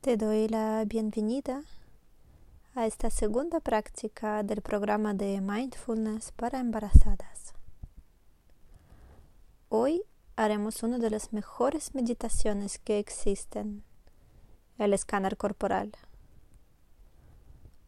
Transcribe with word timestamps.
Te 0.00 0.16
doy 0.16 0.48
la 0.48 0.82
bienvenida 0.86 1.62
a 2.74 2.86
esta 2.86 3.10
segunda 3.10 3.60
práctica 3.60 4.42
del 4.42 4.62
programa 4.62 5.12
de 5.12 5.42
mindfulness 5.42 6.32
para 6.32 6.58
embarazadas. 6.58 7.52
Hoy 9.68 10.02
haremos 10.36 10.82
una 10.82 10.96
de 10.96 11.10
las 11.10 11.34
mejores 11.34 11.94
meditaciones 11.94 12.78
que 12.78 12.98
existen, 12.98 13.84
el 14.78 14.94
escáner 14.94 15.36
corporal. 15.36 15.92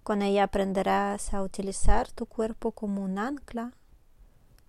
Con 0.02 0.20
ella 0.20 0.44
aprenderás 0.44 1.32
a 1.32 1.42
utilizar 1.42 2.12
tu 2.12 2.26
cuerpo 2.26 2.72
como 2.72 3.02
un 3.02 3.18
ancla, 3.18 3.72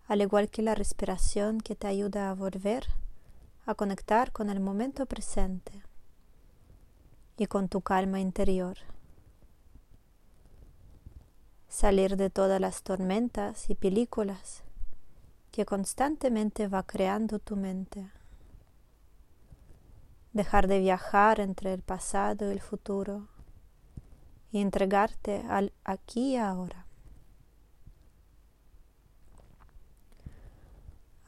al 0.08 0.22
igual 0.22 0.50
que 0.50 0.62
la 0.62 0.76
respiración 0.76 1.60
que 1.60 1.76
te 1.76 1.88
ayuda 1.88 2.30
a 2.30 2.36
volver 2.36 2.88
a 3.66 3.76
conectar 3.76 4.32
con 4.32 4.50
el 4.50 4.62
momento 4.62 5.06
presente 5.06 5.83
y 7.38 7.48
con 7.48 7.68
tu 7.70 7.82
calma 7.82 8.20
interior. 8.20 8.78
Salir 11.68 12.18
de 12.18 12.30
todas 12.30 12.62
las 12.62 12.84
tormentas 12.84 13.70
y 13.70 13.76
películas 13.76 14.64
que 15.52 15.66
constantemente 15.66 16.68
va 16.68 16.84
creando 16.84 17.40
tu 17.40 17.56
mente. 17.56 18.10
Dejar 20.34 20.68
de 20.68 20.80
viajar 20.80 21.40
entre 21.40 21.74
el 21.74 21.82
pasado 21.82 22.50
y 22.50 22.54
el 22.54 22.60
futuro 22.60 23.28
y 24.52 24.60
entregarte 24.62 25.44
al 25.50 25.74
aquí 25.84 26.34
y 26.34 26.38
ahora. 26.38 26.86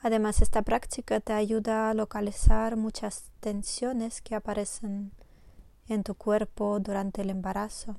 Además, 0.02 0.44
esta 0.44 0.62
práctica 0.62 1.20
te 1.20 1.34
ayuda 1.34 1.90
a 1.90 1.96
localizar 1.96 2.76
muchas 2.76 3.32
tensiones 3.40 4.22
que 4.22 4.36
aparecen 4.36 5.12
en 5.88 6.04
tu 6.04 6.16
cuerpo 6.16 6.80
durante 6.80 7.22
el 7.22 7.30
embarazo. 7.30 7.96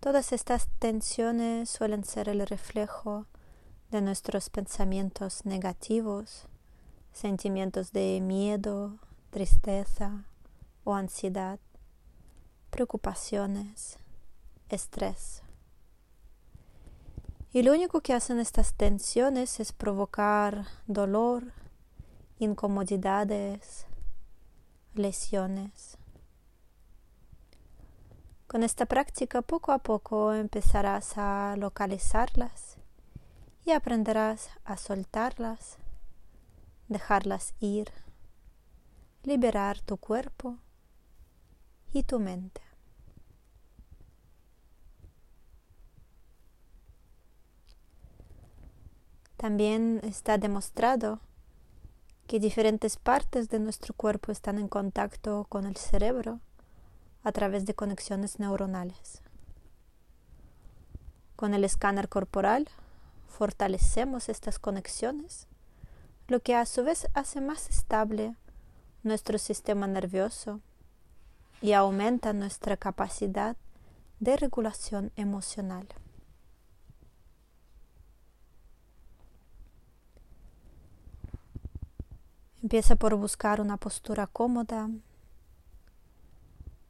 Todas 0.00 0.32
estas 0.32 0.68
tensiones 0.78 1.70
suelen 1.70 2.04
ser 2.04 2.28
el 2.28 2.46
reflejo 2.46 3.26
de 3.90 4.00
nuestros 4.00 4.50
pensamientos 4.50 5.44
negativos, 5.44 6.46
sentimientos 7.12 7.92
de 7.92 8.20
miedo, 8.20 8.98
tristeza 9.30 10.24
o 10.84 10.94
ansiedad, 10.94 11.58
preocupaciones, 12.70 13.98
estrés. 14.68 15.42
Y 17.52 17.62
lo 17.62 17.72
único 17.72 18.00
que 18.00 18.14
hacen 18.14 18.40
estas 18.40 18.72
tensiones 18.72 19.60
es 19.60 19.72
provocar 19.72 20.64
dolor, 20.86 21.52
incomodidades, 22.38 23.86
lesiones. 24.94 25.96
Con 28.46 28.62
esta 28.62 28.86
práctica 28.86 29.40
poco 29.40 29.72
a 29.72 29.78
poco 29.78 30.34
empezarás 30.34 31.14
a 31.16 31.54
localizarlas 31.56 32.76
y 33.64 33.70
aprenderás 33.70 34.50
a 34.64 34.76
soltarlas, 34.76 35.78
dejarlas 36.88 37.54
ir, 37.60 37.90
liberar 39.22 39.80
tu 39.80 39.96
cuerpo 39.96 40.58
y 41.92 42.02
tu 42.02 42.18
mente. 42.18 42.60
También 49.36 50.00
está 50.04 50.38
demostrado 50.38 51.20
que 52.32 52.40
diferentes 52.40 52.96
partes 52.96 53.50
de 53.50 53.58
nuestro 53.58 53.92
cuerpo 53.92 54.32
están 54.32 54.58
en 54.58 54.66
contacto 54.66 55.44
con 55.50 55.66
el 55.66 55.76
cerebro 55.76 56.40
a 57.24 57.30
través 57.30 57.66
de 57.66 57.74
conexiones 57.74 58.38
neuronales. 58.38 59.20
Con 61.36 61.52
el 61.52 61.62
escáner 61.62 62.08
corporal 62.08 62.70
fortalecemos 63.28 64.30
estas 64.30 64.58
conexiones, 64.58 65.46
lo 66.26 66.40
que 66.40 66.54
a 66.54 66.64
su 66.64 66.82
vez 66.82 67.06
hace 67.12 67.42
más 67.42 67.68
estable 67.68 68.34
nuestro 69.02 69.36
sistema 69.36 69.86
nervioso 69.86 70.60
y 71.60 71.74
aumenta 71.74 72.32
nuestra 72.32 72.78
capacidad 72.78 73.58
de 74.20 74.38
regulación 74.38 75.12
emocional. 75.16 75.86
Empieza 82.62 82.94
por 82.94 83.16
buscar 83.16 83.60
una 83.60 83.76
postura 83.76 84.28
cómoda 84.28 84.88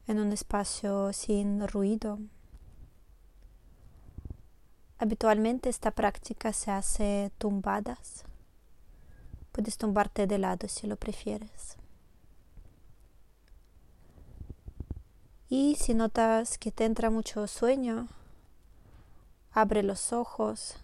en 0.07 0.19
un 0.19 0.31
espacio 0.31 1.15
sin 1.15 1.67
ruido. 1.67 2.19
Habitualmente 4.99 5.71
esta 5.71 5.91
práctica 5.91 6.53
se 6.53 6.71
hace 6.71 7.33
tumbadas. 7.39 8.25
Puedes 9.51 9.79
tumbarte 9.79 10.27
de 10.27 10.37
lado 10.37 10.69
si 10.69 10.87
lo 10.87 10.97
prefieres. 10.97 11.79
Y 15.49 15.77
si 15.77 15.95
notas 15.95 16.59
que 16.59 16.71
te 16.71 16.85
entra 16.85 17.09
mucho 17.09 17.47
sueño, 17.47 18.09
abre 19.53 19.83
los 19.83 20.13
ojos, 20.13 20.77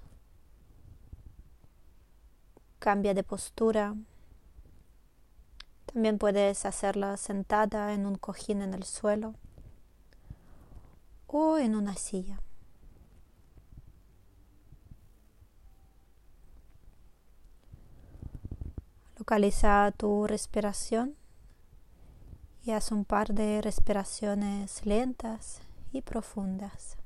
cambia 2.78 3.12
de 3.12 3.22
postura. 3.22 3.94
También 5.92 6.18
puedes 6.18 6.66
hacerla 6.66 7.16
sentada 7.16 7.94
en 7.94 8.04
un 8.04 8.16
cojín 8.16 8.60
en 8.60 8.74
el 8.74 8.84
suelo 8.84 9.34
o 11.26 11.56
en 11.56 11.74
una 11.74 11.94
silla. 11.94 12.42
Localiza 19.16 19.90
tu 19.96 20.26
respiración 20.26 21.16
y 22.62 22.72
haz 22.72 22.92
un 22.92 23.06
par 23.06 23.32
de 23.32 23.62
respiraciones 23.62 24.84
lentas 24.84 25.62
y 25.90 26.02
profundas. 26.02 26.98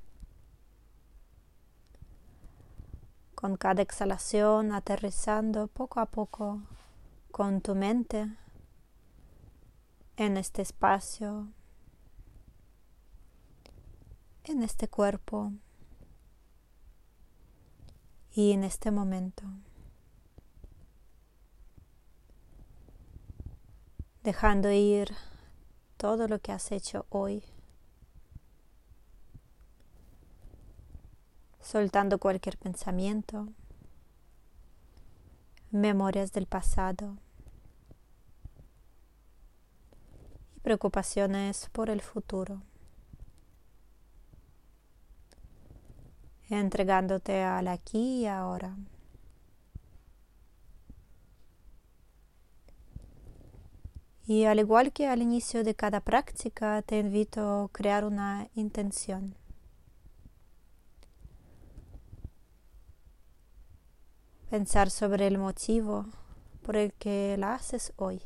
Con 3.37 3.56
cada 3.56 3.81
exhalación 3.81 4.72
aterrizando 4.72 5.69
poco 5.69 6.00
a 6.00 6.06
poco 6.06 6.62
con 7.31 7.60
tu 7.60 7.76
mente 7.76 8.28
en 10.17 10.37
este 10.37 10.62
espacio, 10.62 11.49
en 14.45 14.62
este 14.62 14.89
cuerpo 14.89 15.53
y 18.31 18.53
en 18.53 18.65
este 18.65 18.91
momento. 18.91 19.45
Dejando 24.23 24.71
ir 24.71 25.12
todo 25.97 26.29
lo 26.29 26.39
que 26.41 26.53
has 26.53 26.71
hecho 26.73 27.06
hoy. 27.09 27.44
Soltando 31.61 32.19
cualquier 32.19 32.59
pensamiento, 32.59 33.49
memorias 35.71 36.33
del 36.33 36.47
pasado. 36.47 37.19
Preocupaciones 40.62 41.69
por 41.73 41.91
el 41.91 42.00
futuro. 42.00 42.62
Entregándote 46.49 47.43
al 47.43 47.69
aquí 47.69 48.23
y 48.23 48.27
ahora. 48.27 48.77
Y 54.25 54.45
al 54.45 54.61
igual 54.61 54.93
que 54.93 55.09
al 55.09 55.21
inicio 55.21 55.65
de 55.65 55.75
cada 55.75 56.00
práctica, 56.00 56.81
te 56.82 57.00
invito 57.00 57.65
a 57.65 57.69
crear 57.70 58.05
una 58.05 58.49
intención. 58.55 59.35
Pensar 64.49 64.91
sobre 64.91 65.26
el 65.26 65.38
motivo 65.38 66.06
por 66.62 66.76
el 66.76 66.93
que 66.93 67.37
la 67.38 67.55
haces 67.55 67.93
hoy. 67.97 68.23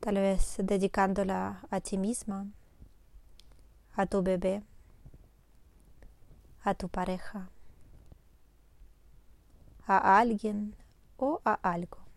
Tal 0.00 0.14
vez 0.14 0.56
dedicándola 0.58 1.62
a 1.70 1.80
ti 1.80 1.96
misma, 1.96 2.46
a 3.94 4.06
tu 4.06 4.22
bebé, 4.22 4.62
a 6.64 6.74
tu 6.74 6.88
pareja, 6.88 7.50
a 9.86 10.18
alguien 10.18 10.74
o 11.16 11.40
a 11.44 11.54
algo. 11.54 12.10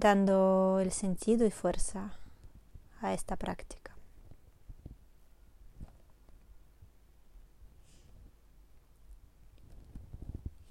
dando 0.00 0.80
el 0.80 0.92
sentido 0.92 1.46
y 1.46 1.50
fuerza 1.50 2.18
a 3.02 3.12
esta 3.12 3.36
práctica. 3.36 3.94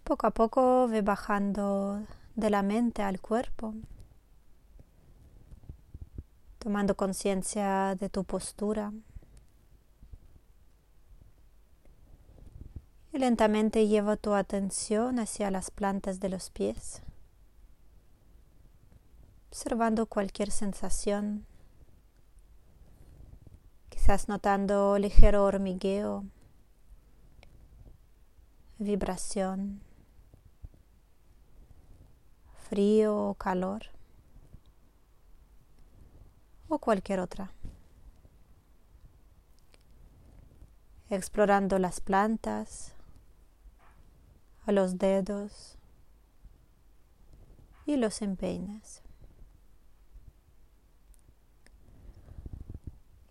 Poco 0.04 0.26
a 0.26 0.32
poco 0.32 0.88
ve 0.88 1.04
bajando 1.04 2.02
de 2.40 2.50
la 2.50 2.64
mente 2.64 3.04
al 3.04 3.20
cuerpo, 3.20 3.76
tomando 6.58 6.96
conciencia 6.96 7.96
de 7.96 8.10
tu 8.10 8.24
postura. 8.24 8.94
Y 13.12 13.18
lentamente 13.18 13.88
lleva 13.88 14.18
tu 14.18 14.34
atención 14.34 15.20
hacia 15.20 15.52
las 15.52 15.72
plantas 15.72 16.20
de 16.20 16.30
los 16.30 16.50
pies, 16.50 17.02
observando 19.50 20.06
cualquier 20.06 20.52
sensación, 20.52 21.46
quizás 23.90 24.30
notando 24.30 24.98
ligero 25.00 25.44
hormigueo, 25.44 26.24
vibración, 28.78 29.82
frío 32.70 33.18
o 33.18 33.34
calor 33.34 33.88
o 36.68 36.78
cualquier 36.78 37.20
otra. 37.20 37.52
Explorando 41.10 41.80
las 41.80 42.00
plantas, 42.00 42.94
a 44.68 44.72
los 44.72 45.00
dedos 45.00 45.78
y 47.88 47.96
los 47.96 48.22
empeines. 48.22 49.02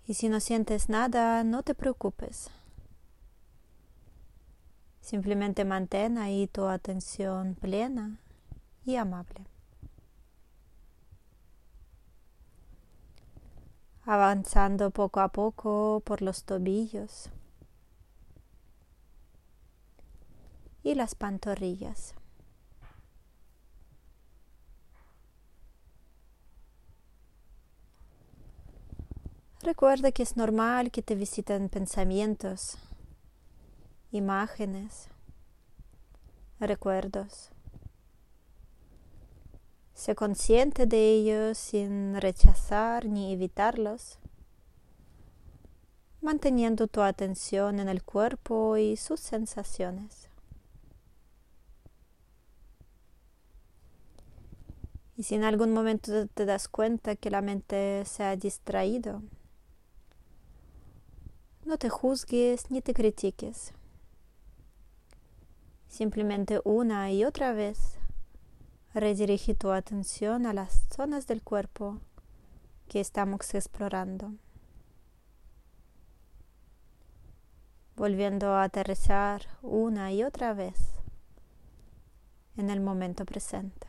Y 0.04 0.14
si 0.14 0.28
no 0.28 0.40
sientes 0.40 0.88
nada, 0.88 1.44
no 1.44 1.62
te 1.62 1.76
preocupes. 1.76 2.50
Simplemente 5.00 5.64
mantén 5.64 6.18
ahí 6.18 6.48
tu 6.48 6.66
atención 6.66 7.54
plena 7.54 8.18
amable. 8.96 9.46
Avanzando 14.04 14.90
poco 14.90 15.20
a 15.20 15.28
poco 15.28 16.00
por 16.04 16.22
los 16.22 16.44
tobillos 16.44 17.30
y 20.82 20.94
las 20.94 21.14
pantorrillas. 21.14 22.14
Recuerda 29.62 30.12
que 30.12 30.22
es 30.22 30.36
normal 30.36 30.90
que 30.90 31.02
te 31.02 31.14
visiten 31.14 31.68
pensamientos, 31.68 32.78
imágenes, 34.12 35.08
recuerdos. 36.58 37.50
Sé 39.98 40.14
consciente 40.14 40.86
de 40.86 41.12
ellos 41.12 41.58
sin 41.58 42.20
rechazar 42.20 43.06
ni 43.06 43.32
evitarlos, 43.32 44.20
manteniendo 46.20 46.86
tu 46.86 47.00
atención 47.00 47.80
en 47.80 47.88
el 47.88 48.04
cuerpo 48.04 48.76
y 48.76 48.96
sus 48.96 49.18
sensaciones. 49.18 50.28
Y 55.16 55.24
si 55.24 55.34
en 55.34 55.42
algún 55.42 55.72
momento 55.72 56.28
te 56.28 56.46
das 56.46 56.68
cuenta 56.68 57.16
que 57.16 57.28
la 57.28 57.42
mente 57.42 58.04
se 58.04 58.22
ha 58.22 58.36
distraído, 58.36 59.24
no 61.64 61.76
te 61.76 61.88
juzgues 61.88 62.70
ni 62.70 62.82
te 62.82 62.94
critiques. 62.94 63.72
Simplemente 65.88 66.60
una 66.62 67.10
y 67.10 67.24
otra 67.24 67.52
vez 67.52 67.97
redirige 68.94 69.54
tu 69.54 69.70
atención 69.70 70.46
a 70.46 70.52
las 70.52 70.86
zonas 70.94 71.26
del 71.26 71.42
cuerpo 71.42 72.00
que 72.88 73.00
estamos 73.00 73.54
explorando, 73.54 74.32
volviendo 77.96 78.54
a 78.54 78.64
aterrizar 78.64 79.46
una 79.62 80.12
y 80.12 80.22
otra 80.22 80.54
vez 80.54 80.78
en 82.56 82.70
el 82.70 82.80
momento 82.80 83.24
presente. 83.24 83.86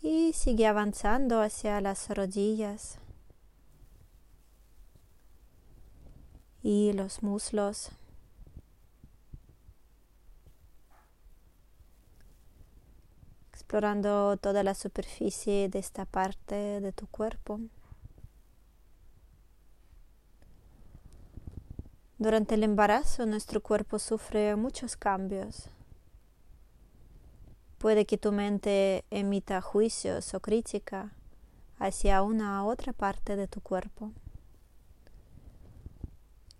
Y 0.00 0.32
sigue 0.32 0.66
avanzando 0.66 1.42
hacia 1.42 1.80
las 1.80 2.08
rodillas 2.08 2.98
y 6.62 6.92
los 6.92 7.22
muslos. 7.22 7.90
Explorando 13.68 14.38
toda 14.38 14.62
la 14.62 14.72
superficie 14.72 15.68
de 15.68 15.78
esta 15.78 16.06
parte 16.06 16.80
de 16.80 16.90
tu 16.90 17.06
cuerpo. 17.06 17.60
Durante 22.16 22.54
el 22.54 22.64
embarazo 22.64 23.26
nuestro 23.26 23.62
cuerpo 23.62 23.98
sufre 23.98 24.56
muchos 24.56 24.96
cambios. 24.96 25.68
Puede 27.76 28.06
que 28.06 28.16
tu 28.16 28.32
mente 28.32 29.04
emita 29.10 29.60
juicios 29.60 30.32
o 30.32 30.40
crítica 30.40 31.12
hacia 31.78 32.22
una 32.22 32.64
u 32.64 32.68
otra 32.68 32.94
parte 32.94 33.36
de 33.36 33.48
tu 33.48 33.60
cuerpo. 33.60 34.12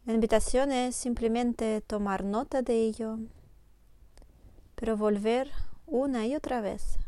La 0.05 0.13
invitación 0.13 0.73
es 0.73 0.95
simplemente 0.95 1.81
tomar 1.81 2.23
nota 2.23 2.61
de 2.61 2.85
ello, 2.85 3.19
pero 4.75 4.99
volver 4.99 5.51
una 5.91 6.27
y 6.27 6.37
otra 6.37 6.61
vez 6.61 6.99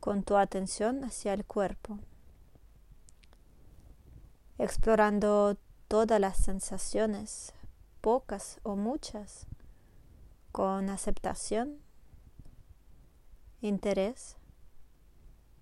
con 0.00 0.22
tu 0.22 0.38
atención 0.38 1.04
hacia 1.04 1.34
el 1.34 1.44
cuerpo, 1.44 1.98
explorando 4.56 5.58
todas 5.86 6.18
las 6.18 6.38
sensaciones, 6.38 7.52
pocas 8.00 8.58
o 8.62 8.74
muchas, 8.74 9.46
con 10.50 10.88
aceptación, 10.88 11.78
interés 13.60 14.38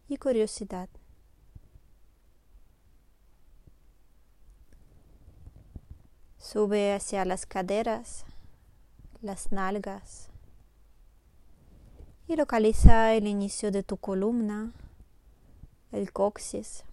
y 0.08 0.16
curiosidad. 0.16 0.88
Sube 6.38 6.94
hacia 6.94 7.24
las 7.24 7.46
caderas, 7.46 8.24
las 9.22 9.50
nalgas, 9.50 10.27
y 12.28 12.36
localiza 12.36 13.14
el 13.14 13.26
inicio 13.26 13.70
de 13.70 13.82
tu 13.82 13.96
columna, 13.96 14.72
el 15.92 16.12
coxis. 16.12 16.84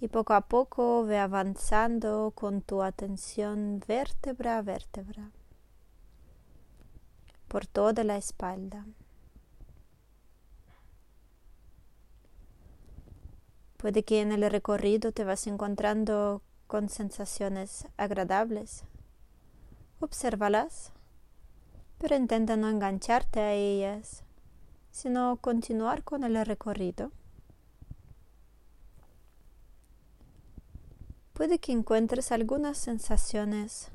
Y 0.00 0.08
poco 0.08 0.34
a 0.34 0.42
poco 0.42 1.04
ve 1.04 1.18
avanzando 1.18 2.32
con 2.34 2.60
tu 2.60 2.82
atención 2.82 3.82
vértebra 3.86 4.58
a 4.58 4.62
vértebra 4.62 5.30
por 7.46 7.66
toda 7.68 8.02
la 8.02 8.16
espalda. 8.16 8.84
Puede 13.76 14.02
que 14.02 14.20
en 14.20 14.32
el 14.32 14.50
recorrido 14.50 15.12
te 15.12 15.22
vas 15.22 15.46
encontrando 15.46 16.42
con 16.66 16.88
sensaciones 16.88 17.86
agradables. 17.96 18.82
Obsérvalas 20.00 20.93
pero 22.04 22.16
intenta 22.16 22.58
no 22.58 22.68
engancharte 22.68 23.40
a 23.40 23.54
ellas, 23.54 24.24
sino 24.90 25.38
continuar 25.38 26.04
con 26.04 26.22
el 26.22 26.44
recorrido. 26.44 27.12
Puede 31.32 31.58
que 31.58 31.72
encuentres 31.72 32.30
algunas 32.30 32.76
sensaciones 32.76 33.90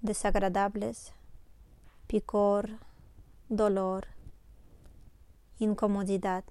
desagradables, 0.00 1.12
picor, 2.08 2.80
dolor, 3.48 4.08
incomodidad. 5.60 6.42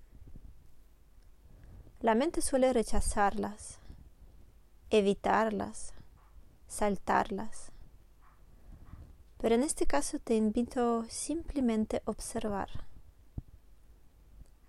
La 2.00 2.16
mente 2.16 2.40
suele 2.42 2.72
rechazarlas, 2.72 3.80
evitarlas, 4.92 5.94
saltarlas. 6.70 7.75
Pero 9.46 9.54
en 9.54 9.62
este 9.62 9.86
caso 9.86 10.18
te 10.18 10.36
invito 10.36 11.06
simplemente 11.08 11.98
a 11.98 12.10
observar, 12.10 12.68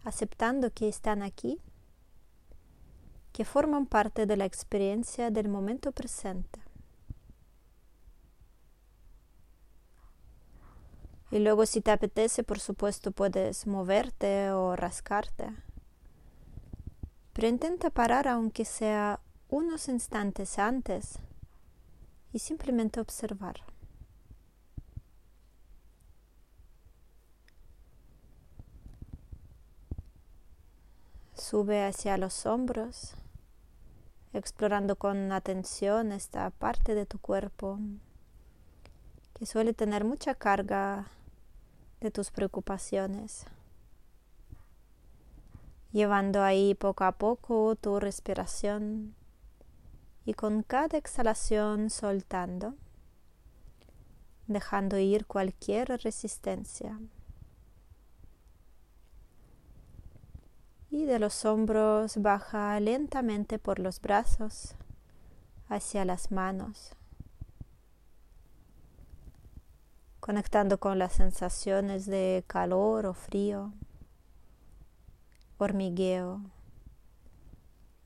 aceptando 0.04 0.70
que 0.70 0.86
están 0.86 1.22
aquí, 1.22 1.62
que 3.32 3.46
forman 3.46 3.86
parte 3.86 4.26
de 4.26 4.36
la 4.36 4.44
experiencia 4.44 5.30
del 5.30 5.48
momento 5.48 5.92
presente. 5.92 6.60
Y 11.30 11.38
luego 11.38 11.64
si 11.64 11.80
te 11.80 11.90
apetece, 11.90 12.44
por 12.44 12.60
supuesto, 12.60 13.12
puedes 13.12 13.66
moverte 13.66 14.50
o 14.50 14.76
rascarte. 14.76 15.56
Pero 17.32 17.48
intenta 17.48 17.88
parar 17.88 18.28
aunque 18.28 18.66
sea 18.66 19.20
unos 19.48 19.88
instantes 19.88 20.58
antes 20.58 21.18
y 22.34 22.40
simplemente 22.40 23.00
observar. 23.00 23.75
Sube 31.36 31.84
hacia 31.84 32.16
los 32.16 32.46
hombros, 32.46 33.14
explorando 34.32 34.96
con 34.96 35.32
atención 35.32 36.12
esta 36.12 36.48
parte 36.48 36.94
de 36.94 37.04
tu 37.04 37.18
cuerpo 37.18 37.78
que 39.34 39.44
suele 39.44 39.74
tener 39.74 40.02
mucha 40.04 40.34
carga 40.34 41.08
de 42.00 42.10
tus 42.10 42.30
preocupaciones, 42.30 43.44
llevando 45.92 46.42
ahí 46.42 46.74
poco 46.74 47.04
a 47.04 47.12
poco 47.12 47.76
tu 47.76 48.00
respiración 48.00 49.14
y 50.24 50.32
con 50.32 50.62
cada 50.62 50.96
exhalación 50.96 51.90
soltando, 51.90 52.74
dejando 54.46 54.98
ir 54.98 55.26
cualquier 55.26 55.88
resistencia. 56.02 56.98
Y 60.96 61.04
de 61.04 61.18
los 61.18 61.44
hombros 61.44 62.16
baja 62.16 62.80
lentamente 62.80 63.58
por 63.58 63.78
los 63.78 64.00
brazos 64.00 64.74
hacia 65.68 66.06
las 66.06 66.32
manos 66.32 66.96
conectando 70.26 70.80
con 70.80 70.98
las 70.98 71.12
sensaciones 71.12 72.04
de 72.04 72.42
calor 72.48 73.06
o 73.06 73.14
frío, 73.14 73.72
hormigueo, 75.56 76.40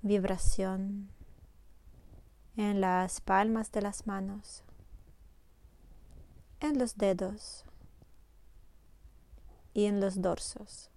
vibración 0.02 1.08
en 2.58 2.82
las 2.82 3.22
palmas 3.22 3.72
de 3.72 3.80
las 3.80 4.06
manos, 4.06 4.64
en 6.60 6.78
los 6.78 6.98
dedos 6.98 7.64
y 9.72 9.86
en 9.86 9.98
los 10.00 10.20
dorsos. 10.20 10.90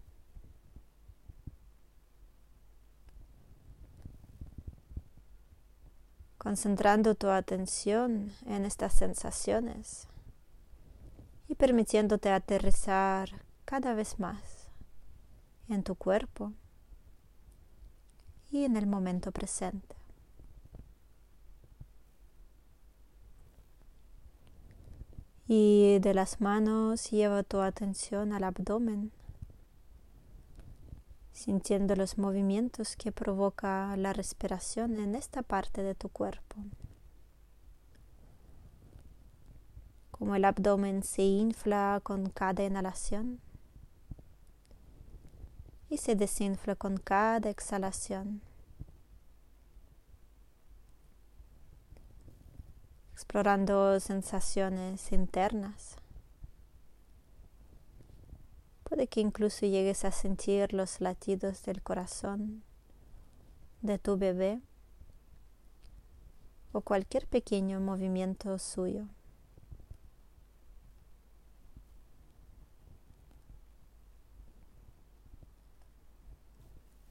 Concentrando 6.44 7.16
tu 7.16 7.30
atención 7.30 8.34
en 8.46 8.66
estas 8.66 8.92
sensaciones 8.94 10.10
y 11.48 11.56
permitiéndote 11.56 12.30
aterrizar 12.30 13.30
cada 13.64 13.94
vez 13.94 14.20
más 14.20 14.70
en 15.70 15.84
tu 15.84 15.96
cuerpo 15.96 16.52
y 18.52 18.66
en 18.66 18.76
el 18.76 18.88
momento 18.88 19.32
presente. 19.32 19.96
Y 25.48 26.00
de 26.00 26.14
las 26.14 26.42
manos 26.42 27.10
lleva 27.10 27.44
tu 27.44 27.62
atención 27.62 28.34
al 28.34 28.44
abdomen, 28.44 29.14
sintiendo 31.44 31.96
los 31.96 32.18
movimientos 32.18 32.96
que 32.96 33.12
provoca 33.12 33.98
la 33.98 34.14
respiración 34.14 35.00
en 35.00 35.16
esta 35.16 35.42
parte 35.42 35.84
de 35.84 35.94
tu 35.94 36.10
cuerpo. 36.10 36.56
como 40.24 40.36
el 40.36 40.46
abdomen 40.46 41.04
se 41.04 41.24
infla 41.24 42.00
con 42.02 42.30
cada 42.30 42.64
inhalación 42.64 43.42
y 45.90 45.98
se 45.98 46.16
desinfla 46.16 46.76
con 46.76 46.96
cada 46.96 47.50
exhalación. 47.50 48.42
Explorando 53.12 54.00
sensaciones 54.00 55.12
internas. 55.12 55.98
Puede 58.94 59.08
que 59.08 59.22
incluso 59.22 59.66
llegues 59.66 60.06
a 60.06 60.12
sentir 60.12 60.72
los 60.72 61.02
latidos 61.02 61.64
del 61.64 61.82
corazón 61.82 62.62
de 63.82 63.98
tu 63.98 64.18
bebé 64.20 64.62
o 66.74 66.82
cualquier 66.82 67.26
pequeño 67.26 67.80
movimiento 67.80 68.60
suyo. 68.60 69.08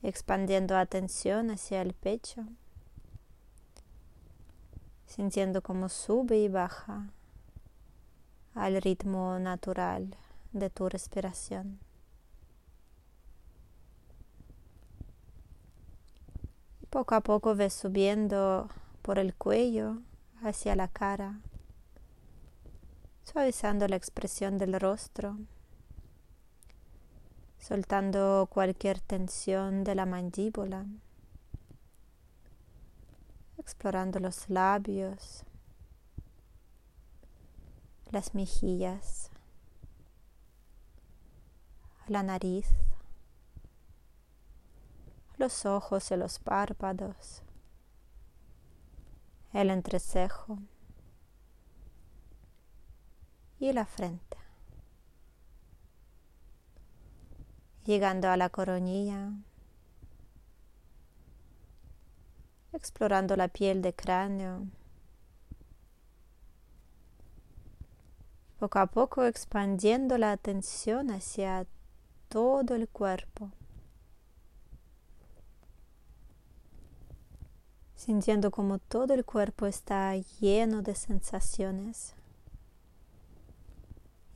expandiendo 0.04 0.76
atención 0.76 1.50
hacia 1.50 1.82
el 1.82 1.94
pecho, 1.94 2.44
sintiendo 5.06 5.62
cómo 5.62 5.88
sube 5.88 6.38
y 6.38 6.48
baja 6.48 7.10
al 8.54 8.80
ritmo 8.80 9.40
natural 9.40 10.16
de 10.52 10.70
tu 10.70 10.88
respiración. 10.88 11.80
Poco 16.90 17.14
a 17.14 17.20
poco 17.20 17.54
ves 17.54 17.72
subiendo 17.72 18.68
por 19.02 19.18
el 19.18 19.34
cuello 19.34 19.98
hacia 20.42 20.76
la 20.76 20.88
cara, 20.88 21.40
suavizando 23.24 23.88
la 23.88 23.96
expresión 23.96 24.58
del 24.58 24.78
rostro 24.78 25.38
soltando 27.62 28.48
cualquier 28.50 28.98
tensión 28.98 29.84
de 29.84 29.94
la 29.94 30.04
mandíbula, 30.04 30.84
explorando 33.56 34.18
los 34.18 34.50
labios, 34.50 35.44
las 38.10 38.34
mejillas, 38.34 39.30
la 42.08 42.22
nariz, 42.22 42.68
los 45.36 45.66
ojos 45.66 46.10
y 46.10 46.16
los 46.16 46.38
párpados, 46.38 47.42
el 49.52 49.70
entrecejo 49.70 50.58
y 53.58 53.72
la 53.72 53.86
frente. 53.86 54.42
llegando 57.84 58.28
a 58.28 58.36
la 58.36 58.48
coronilla, 58.48 59.32
explorando 62.72 63.36
la 63.36 63.48
piel 63.48 63.82
de 63.82 63.94
cráneo, 63.94 64.66
poco 68.58 68.78
a 68.78 68.86
poco 68.86 69.24
expandiendo 69.24 70.16
la 70.18 70.32
atención 70.32 71.10
hacia 71.10 71.66
todo 72.32 72.74
el 72.74 72.88
cuerpo, 72.88 73.50
sintiendo 77.94 78.50
como 78.50 78.78
todo 78.78 79.12
el 79.12 79.26
cuerpo 79.26 79.66
está 79.66 80.16
lleno 80.16 80.80
de 80.80 80.94
sensaciones, 80.94 82.14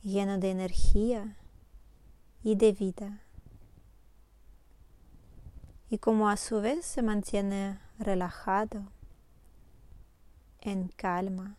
lleno 0.03 0.37
de 0.37 0.51
energía 0.51 1.37
y 2.43 2.53
de 2.53 2.71
vida. 2.71 3.23
Y 5.89 5.97
como 5.97 6.29
a 6.29 6.37
su 6.37 6.61
vez 6.61 6.85
se 6.85 7.01
mantiene 7.01 7.79
relajado, 7.97 8.91
en 10.61 10.89
calma 10.89 11.57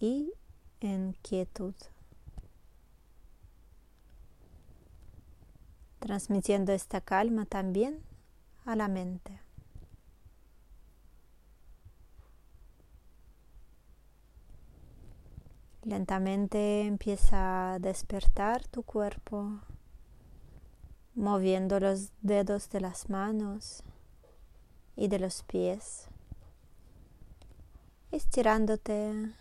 y 0.00 0.32
en 0.80 1.12
quietud, 1.20 1.74
transmitiendo 6.04 6.72
esta 6.72 7.00
calma 7.00 7.46
también 7.46 8.02
a 8.66 8.76
la 8.76 8.88
mente. 8.88 9.40
Lentamente 15.82 16.82
empieza 16.82 17.72
a 17.72 17.78
despertar 17.78 18.66
tu 18.68 18.82
cuerpo 18.82 19.60
moviendo 21.14 21.80
los 21.80 22.12
dedos 22.20 22.68
de 22.68 22.82
las 22.82 23.08
manos 23.08 23.82
y 24.96 25.08
de 25.08 25.18
los 25.18 25.42
pies, 25.42 26.08
estirándote 28.10 29.32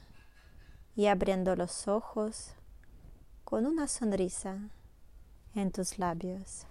y 0.95 1.07
abriendo 1.07 1.57
los 1.57 1.89
ojos 1.89 2.55
con 3.43 3.65
una 3.65 3.89
sonrisa 3.89 4.69
en 5.55 5.71
tus 5.71 5.99
labios. 5.99 6.65